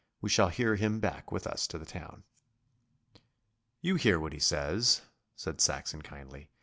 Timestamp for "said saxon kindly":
5.35-6.49